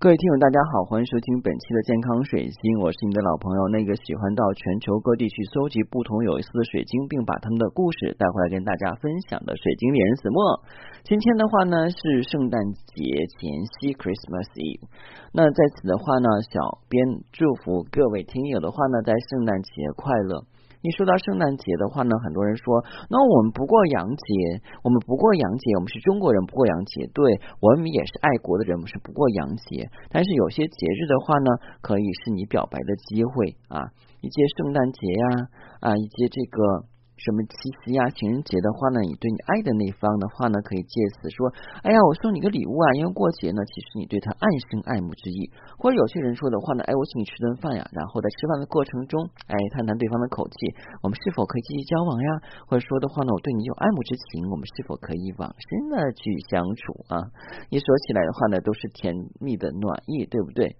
[0.00, 10.62] 各位听友，大家好，欢迎收听本期的健康水晶，我是你的老朋友，那个喜欢到全球各地去搜集不同有意思的水晶，并把他们的故事带回来跟大家分享的水晶猎人子墨。
[11.02, 12.62] 今天的话呢是圣诞
[12.94, 14.86] 节前夕，Christmas Eve。
[15.32, 17.02] 那在此的话呢，小编
[17.32, 20.46] 祝福各位听友的话呢，在圣诞节快乐。
[20.80, 29.90] 一说到圣诞节的话呢，很多人说，那我们不过洋节，我们不过洋节，我们是中国人不过洋节，对我们也是爱国的人，我们是不过洋节。
[30.10, 31.50] 但是有些节日的话呢，
[31.80, 35.48] 可以是你表白的机会啊，一些圣诞节呀
[35.80, 36.84] 啊，一些这个。
[37.18, 39.02] 什么七夕呀、情人节的话呢？
[39.02, 41.50] 你对你爱的那方的话呢，可以借此说
[41.82, 45.50] ：“哎呀，我送你个礼物啊！”因为过节呢，其实你对他暗生爱慕之意。
[45.76, 50.54] 或者有些人说的话呢：“哎，我请你吃顿饭呀。”然后在吃饭的过程中，哎，探探对方的口气，
[51.02, 52.28] 我们是否可以继续交往呀？
[52.70, 57.26] 或者说的话呢，我对你有爱慕之情，我们是否可以往深的去相处啊？
[57.70, 60.76] 一说起来的话呢，都是甜蜜的暖意，对不对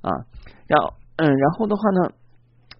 [0.00, 0.08] 啊？
[0.66, 2.16] 然后，嗯，然后的话呢？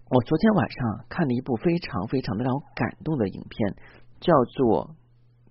[0.09, 3.75] 我昨天晚上看了一部非常非常的让我感动的影片，
[4.19, 4.87] 叫做《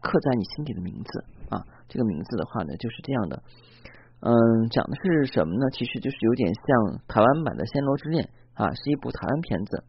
[0.00, 1.24] 刻在你心底的名字》
[1.56, 1.66] 啊。
[1.88, 3.42] 这个名字的话呢，就是这样的。
[4.20, 4.32] 嗯，
[4.70, 5.70] 讲的是什么呢？
[5.72, 9.84] 其实就是有点像台湾版的《暹罗之恋》啊，是一部台湾片子。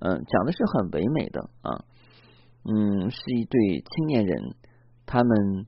[0.00, 1.84] 嗯，讲的是很唯美的啊。
[2.64, 4.56] 嗯，是一对青年人
[5.06, 5.66] 他们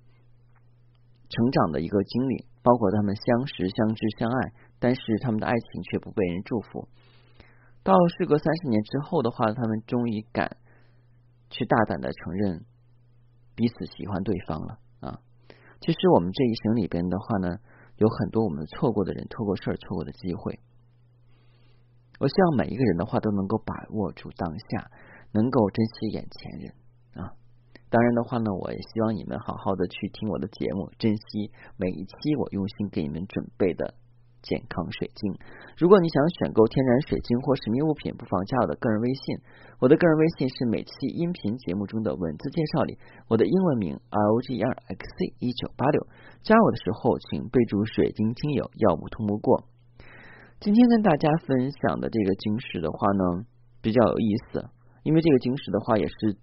[1.28, 6.88] 成长的一个经历，包括他们相识、相知、相爱，但是他们的爱情却不被人祝福。
[7.84, 10.56] 到事隔三十年之后的话，他们终于敢
[11.50, 12.64] 去大胆的承认
[13.54, 15.20] 彼此喜欢对方了啊！
[15.80, 17.58] 其实我们这一生里边的话呢，
[17.98, 20.58] 有很多我们错过的人、错过事儿、错过的机会。
[22.18, 24.90] 我希望每一个人的话都能够把握住当下，
[25.32, 26.74] 能够珍惜眼前人
[27.22, 27.36] 啊！
[27.90, 33.94] 当然的话呢，我也希望你们好好的去听我的节目，珍惜每一期我用心给你们准备的。
[34.44, 35.32] 健康水晶，
[35.76, 39.40] 如果你想选购天然水晶或神秘物品，不妨加我的个人微信。
[39.80, 46.06] 我的个人微信是每期音频节目中的文字介绍里我的英文名 R O G R X C 一九八六。
[46.42, 49.64] 加我的时候，请备注“水晶听友”，要不通不过。
[50.60, 53.46] 今天跟大家分享的这个晶石的话呢，
[53.80, 54.68] 比较有意思，
[55.02, 56.36] 因为这个晶石的话也是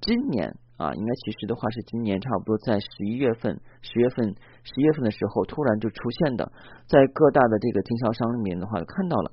[0.00, 0.54] 今年。
[0.82, 4.34] 啊，应该其实的话是今年差不多在十一月份、十月份、
[4.64, 6.50] 十一月份的时候突然就出现的，
[6.86, 9.30] 在各大的这个经销商里面的话看到了。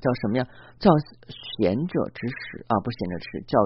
[0.00, 0.44] 叫什么呀？
[0.78, 0.90] 叫
[1.56, 3.56] 贤者之石啊，不是贤者之石，叫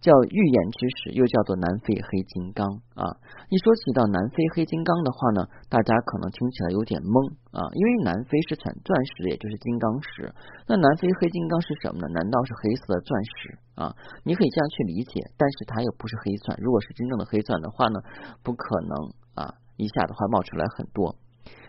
[0.00, 3.08] 叫预言之石，又叫做南非黑金刚啊。
[3.48, 7.16] 一说起到南非黑金刚的话呢，大家可能听起来有点懵
[7.56, 10.28] 啊，因为南非是产钻石，也就是金刚石。
[10.68, 12.06] 那南非黑金刚是什么呢？
[12.12, 13.96] 难道是黑色的钻石啊？
[14.24, 16.58] 你可以这样去理解，但是它又不是黑钻。
[16.60, 18.00] 如果是真正的黑钻的话呢，
[18.44, 18.92] 不可能
[19.34, 21.16] 啊，一下的话冒出来很多。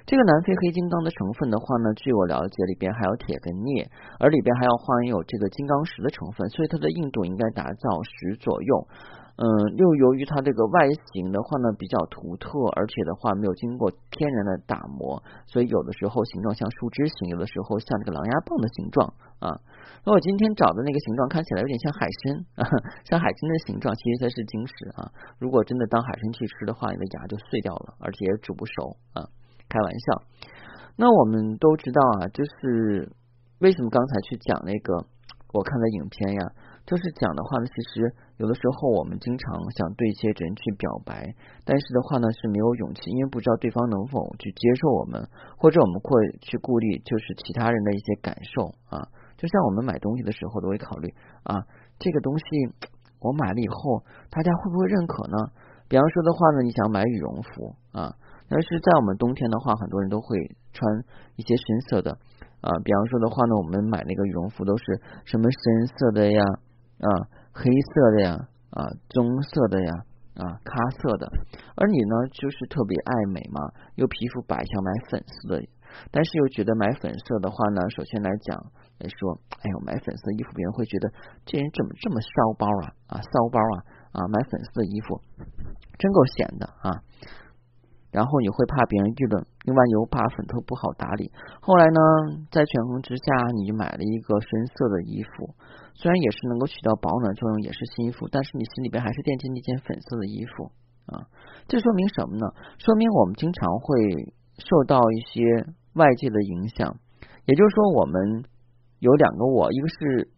[0.06, 8.88] 这个南非黑金刚的成分的话呢，据我了解，里边还有铁跟镍，而里边还要含有这个金刚石的成分，所以它的硬度应该达到十左右。
[9.36, 19.08] 嗯，又由于它这个外形的话呢比较独特，而且的话没有经过天然的打磨，所以有的时候形状像树枝形，有的时候像这个狼牙棒的形状
[19.40, 19.58] 啊。
[20.06, 22.46] 那我今天找的那个形状看起来有点像海参，
[23.10, 25.10] 像海参的形状，其实它是晶石啊。
[25.40, 29.26] 如果真的当海参去吃的话，你的牙就碎掉了，而且也煮不熟啊。
[29.74, 30.22] 开玩笑，
[30.98, 33.10] 那我们都知道啊，就是
[33.58, 34.94] 为什么刚才去讲那个
[35.50, 36.42] 我看的影片呀，
[36.86, 41.26] 就是讲的话呢，其实有的时候我们经常想对一些人去表白，
[41.66, 45.26] 但是的话呢是没有勇气，因为不知道对方能否去接受我们，
[45.58, 49.10] 或者我们会去顾虑就是其他人的一些感受啊。
[49.42, 51.10] 就像我们买东西的时候都会考虑
[51.42, 51.66] 啊，
[51.98, 52.46] 这个东西
[53.18, 55.50] 我买了以后大家会不会认可呢？
[55.90, 58.14] 比方说的话呢，你想买羽绒服啊。
[58.54, 60.38] 但是在我们冬天的话，很多人都会
[60.74, 60.86] 穿
[61.38, 62.12] 一些深色的
[62.62, 66.40] 啊，比方说的话呢，我们买那个羽绒服都是什么深色的呀
[67.02, 67.10] 啊，
[67.52, 68.38] 黑色的呀
[68.70, 69.92] 啊，棕色的呀
[70.38, 71.26] 啊，咖色的。
[71.74, 75.68] 而你呢，就是特别爱美嘛，又皮肤白，想买粉色的，
[76.12, 78.56] 但是又觉得买粉色的话呢，首先来讲
[79.00, 81.10] 来说，哎呦，买粉色衣服，别人会觉得
[81.44, 83.76] 这人怎么这么骚包啊啊，骚包啊
[84.14, 85.18] 啊，买粉色的衣服
[85.98, 87.02] 真够闲的啊。
[88.14, 91.32] 然后你会怕别人议论，另外你又怕粉头不好打理。
[91.60, 92.00] 后来呢，
[92.52, 95.50] 在权衡之下，你就买了一个深色的衣服，
[95.96, 100.70] 虽然也是能够起到保暖作用，也是新衣服，但是你心里边还是惦记那件粉色的衣服
[101.10, 101.26] 啊。
[101.68, 102.46] 这说明什么呢？
[102.78, 104.30] 说明我们经常会
[104.62, 106.96] 受到一些外界的影响，
[107.46, 108.46] 也就是说，我们
[109.00, 110.30] 有两个我，一个是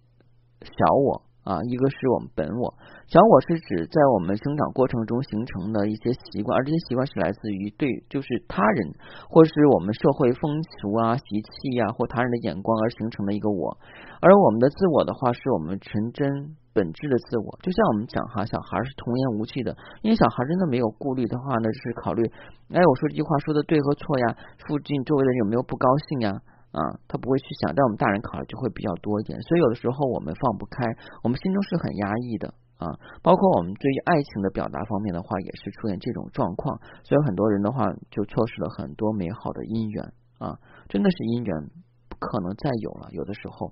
[0.64, 2.74] 小我啊，一个是我们本我，
[3.06, 8.90] 小我是指在我们生长过程中形成的一些习惯，而这些习惯是来自于对就是他人
[9.30, 13.78] 或是我们社会风俗啊、习气呀或他人的眼光而形成的一个我，
[14.22, 22.26] 而我们的自我的话是我们纯真本质的自我，就像我们讲哈，小孩是童言无忌的，因为小孩真的没有顾虑的话呢，就是考虑，
[22.74, 26.34] 哎，我说这句话说的对和错呀，附近周围的人有没有不高兴呀？
[26.76, 30.84] 啊，他不会去想，但我们大人考虑就会比较多一点，所以有的时候我们放不开，
[31.24, 32.92] 我们心中是很压抑的啊。
[33.24, 40.04] 包括我们对于爱情的表达方面的话，也是出现这种状况，所以很多人的话就错失了很多美好的姻缘
[40.38, 41.72] 啊，真的是姻缘
[42.10, 43.72] 不可能再有了，有的时候。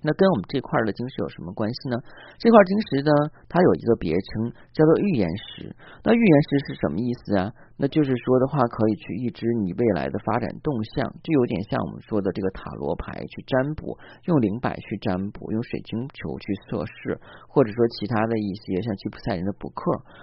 [0.00, 1.98] 那跟我们这块的晶石有什么关系呢？
[2.38, 3.10] 这块晶石呢，
[3.48, 5.74] 它有一个别称叫做预言石。
[6.04, 7.50] 那预言石是什么意思啊？
[7.76, 17.18] 那就是说的话，可以去预知你未来的发展动向，就有点像我们说的这个塔罗牌去占卜，用灵摆去占卜，用水晶球去测试，
[17.48, 19.82] 或者说其他的一些像吉普赛人的卜克，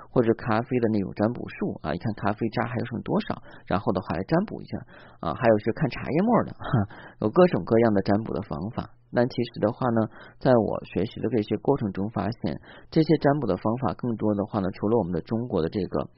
[0.10, 4.78] 或者咖啡的那种占卜术啊，一看咖啡渣还有剩多少，然后的话来占卜一下
[5.20, 6.70] 啊，还有是看茶叶沫的，哈，
[7.22, 8.90] 有各种各样的占卜的方法。
[9.14, 10.08] 但其实的话呢，
[10.40, 12.60] 在我学习的这些过程中，发现
[12.92, 16.10] 这些占卜的方法更多的话呢，除了我们的中国的这个，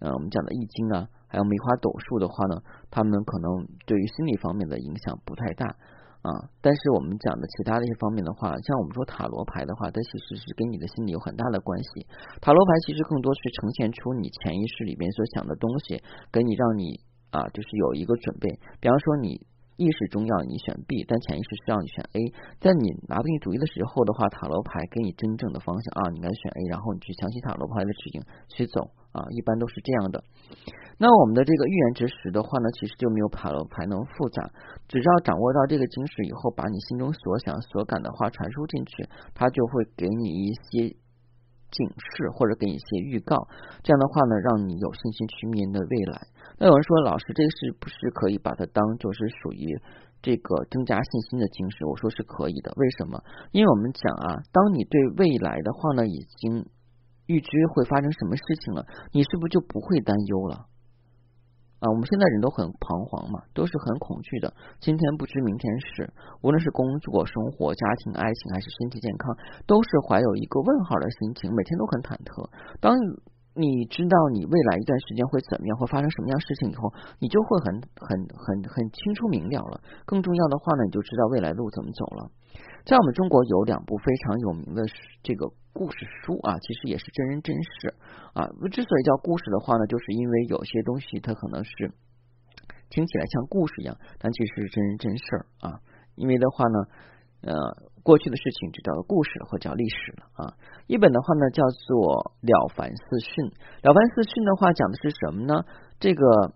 [0.00, 2.60] 呃，我们讲的易经啊，还有梅花斗数的话呢，
[2.90, 5.64] 他们可能对于心理方面的影响不太大
[6.20, 6.28] 啊。
[6.60, 12.06] 但是我们讲的其他的一些方面的话，像我们说塔罗牌的话，它其实是跟你的心理有很大的关系。
[12.42, 17.00] 塔罗牌其实更多是呈现出你潜意识里边所想的东西，给你让你
[17.30, 18.50] 啊，就是有一个准备。
[18.78, 19.46] 比方说你。
[19.76, 22.18] 意识中要你选 B，但潜意识是让你选 A。
[22.60, 30.22] 在你拿不定主意的时候的话，塔罗牌给你真正的方向啊，你应该选 A，然后你去相信塔罗牌的指引去走啊，一般都是这样的。
[30.98, 34.50] 那我们的这个预言之石的话呢，其实就没有塔罗牌那么复杂，
[34.88, 40.96] 只要掌握到这个晶石以后，把你心中所想所感的话传输进去，它就会给你一些。
[41.72, 43.48] 警示或者给你一些预告，
[43.82, 46.20] 这样的话呢，让你有信心去面对未来。
[46.62, 49.66] 那有人说，老师，这是不是可以把它当做是属于
[50.22, 51.88] 这个增加信心的精神？
[51.88, 52.72] 我说是可以的。
[52.76, 53.18] 为什么？
[53.50, 56.64] 因为我们讲啊，当你对未来的话呢，已经
[57.26, 60.70] 预知会发生什么事情了，你是不是就不会担忧了？
[61.82, 64.54] 啊，我们现在人都很彷徨嘛，都是很恐惧的。
[64.78, 69.34] 今天不知明天事，无论是工作、生活、家庭、爱情，还是身体健康，
[69.66, 72.46] 都是怀有一个问号的心情，每天都很忐忑。
[72.78, 72.94] 当
[73.54, 79.80] 你知道你未来一段时间会怎么样，会发生什么样事情以后，你就会很很很很清楚明了了。
[80.06, 82.30] 更重要的话呢，你就知道未来路怎么走了。
[82.84, 84.82] 在我们中国有两部非常有名的
[85.22, 87.94] 这个故事书啊，其实也是真人真事
[88.32, 88.48] 啊。
[88.70, 91.92] 之所以叫故事的话呢，就是因为有些东西它可能是
[92.88, 95.24] 听起来像故事一样，但其实是真人真事
[95.60, 95.80] 啊。
[96.14, 96.78] 因为的话呢，
[97.42, 97.91] 呃。
[98.02, 100.54] 过去的事情就叫做故事或叫历史了啊。
[100.86, 103.44] 一本的话呢叫做《了凡四训》，
[103.82, 105.64] 《了凡四训》的话讲的是什么呢？
[106.00, 106.52] 这个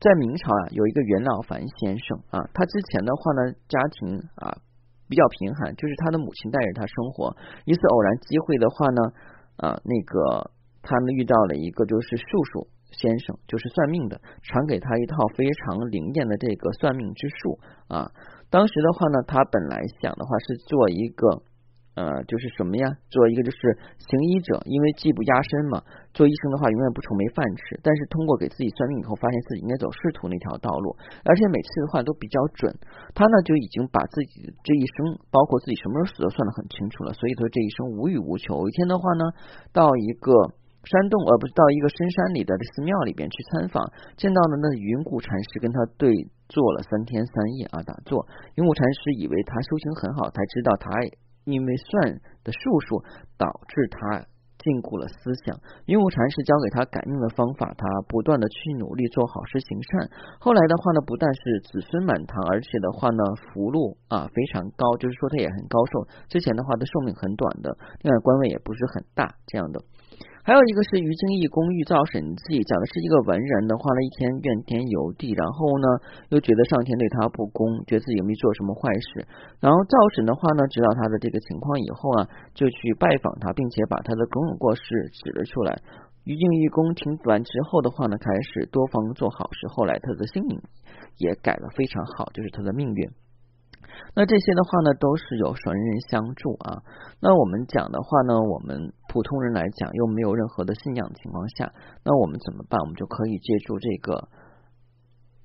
[0.00, 4.60] 在明朝啊有一个袁了凡先生啊，他之前的话呢家庭啊
[5.08, 7.36] 比较贫寒，就是他的母亲带着他生活。
[7.64, 9.00] 一次偶然机会的话呢
[9.56, 10.50] 啊，那个
[10.82, 17.58] 他们遇到了一个就是术数先生，就是算命的，传给他一套非常灵验的这个算命之术
[17.88, 18.12] 啊。
[18.54, 21.42] 当时的话呢，他本来想的话是做一个，
[21.98, 22.86] 呃，就是什么呀？
[23.10, 23.58] 做一个就是
[23.98, 25.82] 行医者，因为技不压身嘛。
[26.14, 27.74] 做医生的话，永远不愁没饭吃。
[27.82, 30.94] 但是通过给自己算命以后，发现自己应该走仕途那条道路，
[31.26, 32.70] 而且每次的话都比较准。
[33.10, 37.10] 他呢就已经把自己这一生，包括自己什么时候死都算得很清楚了。
[37.10, 38.54] 所以说这一生无欲无求。
[38.54, 39.34] 有一天的话呢，
[39.74, 40.30] 到一个。
[40.84, 43.80] 山洞，而不是到一个深山里的寺庙里边去参访，
[44.18, 46.12] 见到了那云谷禅师，跟他对
[46.48, 48.26] 坐了三天三夜啊，打坐。
[48.54, 50.90] 云雾禅师以为他修行很好，才知道他
[51.44, 53.02] 因为算的术数
[53.36, 55.60] 导致他禁锢了思想。
[55.84, 60.08] 云雾禅师教给他改命的方法，他不断的去努力做好事行善。
[60.40, 66.08] 后来的话呢，不但是子孙满堂，而且的话呢，福禄啊非常高，就是说他也很高寿。
[66.28, 69.84] 之前的话，他寿命很短的，另外官位也不是很大，这样的。
[70.44, 75.88] 还有一个是于京义公欲造神记，讲的是一个文人呢，花了，一天怨天尤地，然后呢
[76.28, 79.24] 又觉得上天对他不公，觉得自己有没有做什么坏事，
[79.58, 84.82] 然后赵神的话呢，知道他的这个情况以后啊，就去拜访他，并且把他的种种过失
[85.16, 85.80] 指了出来。
[86.24, 90.60] 于敬义公听完之后的话呢，开始多方做好事，后来他的姓名
[91.16, 93.08] 也改了非常好，就是他的命运。
[94.14, 96.82] 那这些的话呢，都是有神人相助啊。
[97.20, 101.72] 那我们讲的话呢，我们普通人来讲又没有任何的信仰情况下，
[102.04, 102.80] 那我们怎么办？
[102.80, 104.28] 我们就可以借助这个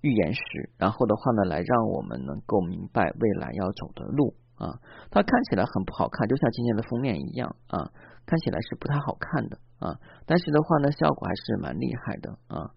[0.02, 4.80] 预言石，然后的话呢，来让我们能够明白未来要走的路啊，
[5.10, 7.92] 它看起来很不好看，就像今天的封面一样啊，
[8.26, 12.72] 看起来是不太好看的啊，但是的话呢，效果还是蛮厉害的啊，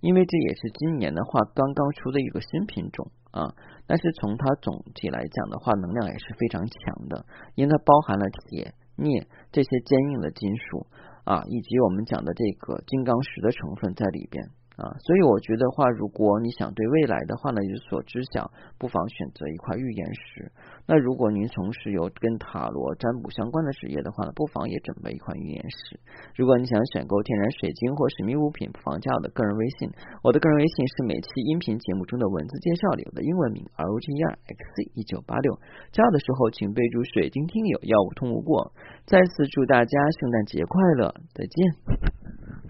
[0.00, 3.54] 因为这也是今年的话刚刚出的一个新品种啊，
[3.86, 10.86] 但是从它总体来讲的话，能量也是非常强的，因为它包含了铁、镍这些坚硬的金属
[11.24, 14.48] 啊，以及我们讲的这个金刚石的成分在里边。
[14.78, 20.52] 啊，所以我觉得话，如果你想对未来的话呢有所知晓，不妨选择一块预言石。
[20.86, 25.98] 那如果您从事有跟塔罗占卜相关的职业的话呢，不妨也准备一块预言石。
[26.36, 29.90] 如果你想选购天然水晶或神秘物品，不妨加我的个人微信。
[30.22, 35.58] 我的个人微信是每期音频节目中的文字介绍里的英文名 R O G E R X C 一九八六。
[35.90, 38.72] 加的时候请备注水晶听友，要无通无过。
[39.06, 42.67] 再次祝大家圣诞节快乐，再见。